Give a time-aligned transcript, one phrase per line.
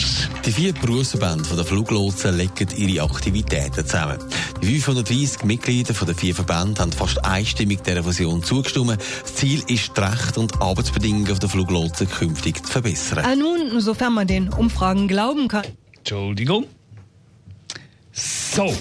[0.46, 4.20] Die vier Berufsverbände der Fluglotsen legen ihre Aktivitäten zusammen.
[4.62, 8.98] Die 530 Mitglieder der vier Verbände haben fast einstimmig der Fusion zugestimmt.
[9.22, 13.26] Das Ziel ist, die Rechte und Arbeitsbedingungen auf der Fluglotsen künftig zu verbessern.
[13.26, 15.66] Ah, nun, sofern man den Umfragen glauben kann.
[15.98, 16.66] Entschuldigung.
[18.12, 18.74] So.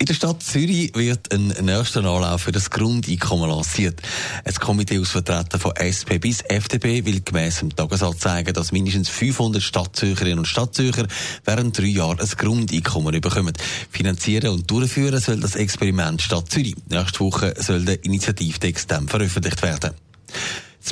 [0.00, 4.00] In der Stadt Zürich wird ein nächster Anlauf für das Grundeinkommen lanciert.
[4.46, 9.62] Ein Komitee aus Vertretern von SP bis FDP will gemäss dem Tagesanzeiger, dass mindestens 500
[9.62, 11.06] Stadtzürcherinnen und Stadtzürcher
[11.44, 13.52] während drei Jahren ein Grundeinkommen bekommen.
[13.90, 16.76] Finanzieren und durchführen soll das Experiment Stadt Zürich.
[16.88, 19.90] Nächste Woche soll der Initiativtext dann veröffentlicht werden.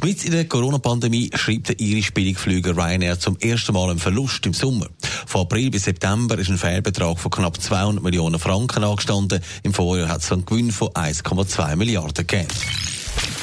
[0.04, 4.54] Mit in der Corona-Pandemie schreibt der irische Billigflüger Ryanair zum ersten Mal einen Verlust im
[4.54, 4.86] Sommer.
[5.26, 9.42] Von April bis September ist ein Fehlbetrag von knapp 200 Millionen Franken angestanden.
[9.64, 12.48] Im Vorjahr hat es einen Gewinn von 1,2 Milliarden gegeben.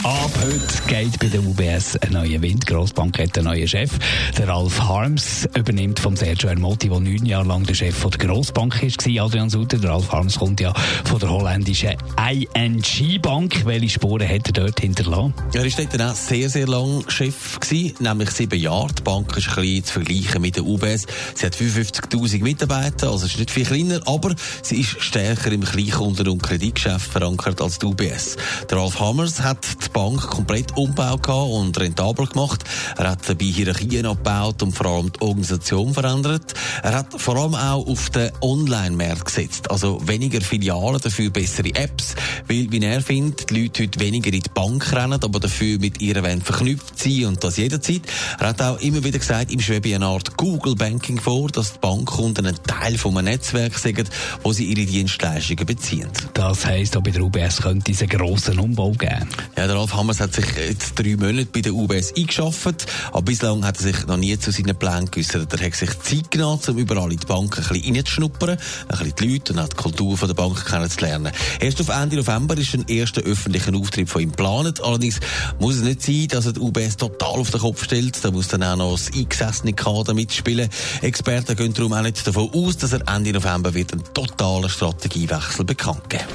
[0.05, 2.67] Ab heute geht bei der UBS ein neuer Wind.
[2.67, 3.89] Grossbank hat einen neuen Chef.
[4.37, 8.79] Der Ralf Harms übernimmt von Sergio Ermotti, der neun Jahre lang der Chef der Grossbank
[8.83, 9.25] war.
[9.25, 10.75] Adrian Sutter, der Ralf Harms kommt ja
[11.05, 13.65] von der holländischen ING Bank.
[13.65, 15.33] Welche Spuren hat er dort hinterlassen?
[15.53, 18.93] Er war dort auch sehr, sehr lang Chef gewesen, nämlich sieben Jahre.
[18.93, 21.07] Die Bank ist ein bisschen zu vergleichen mit der UBS.
[21.33, 26.29] Sie hat 55.000 Mitarbeiter, also ist nicht viel kleiner, aber sie ist stärker im Kleinkunden-
[26.29, 28.35] und Kreditgeschäft verankert als die UBS.
[28.69, 32.65] Der Ralf Hammers hat die Bank komplett umgebaut und rentabel gemacht.
[32.97, 36.53] Er hat dabei Hierarchien abgebaut und vor allem die Organisation verändert.
[36.83, 39.71] Er hat vor allem auch auf den Online-Markt gesetzt.
[39.71, 42.15] Also weniger Filialen, dafür bessere Apps.
[42.45, 46.01] Weil, wie er findet, die Leute heute weniger in die Bank rennen, aber dafür mit
[46.01, 48.01] ihr wollen verknüpft sein und das jederzeit.
[48.37, 51.79] Er hat auch immer wieder gesagt, ihm schwebe eine Art Google Banking vor, dass die
[51.79, 54.09] Bankkunden ein Teil von einem Netzwerk sind,
[54.43, 56.09] wo sie ihre Dienstleistungen beziehen.
[56.33, 59.29] Das heisst, auch bei der UBS könnte es einen grossen Umbau geben.
[59.55, 63.63] Ja, der Ralf Hammers hat sich jetzt drei Monate bei der UBS eingeschafft, aber bislang
[63.63, 65.53] hat er sich noch nie zu seinen Plänen geäußert.
[65.53, 68.57] Er hat sich Zeit genommen, um überall in die Bank ein bisschen reinzuschnuppern, ein
[68.87, 71.31] bisschen die Leute und auch die Kultur der Bank kennenzulernen.
[71.59, 74.81] Erst auf Ende November ist ein erster öffentlicher Auftritt von ihm geplant.
[74.83, 75.19] Allerdings
[75.59, 78.25] muss es nicht sein, dass er die UBS total auf den Kopf stellt.
[78.25, 80.67] Da muss dann auch noch das eingesessene Kader mitspielen.
[81.03, 85.63] Experten gehen darum auch nicht davon aus, dass er Ende November wird einen totalen Strategiewechsel
[85.63, 86.25] bekannt geben.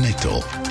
[0.00, 0.42] Netto,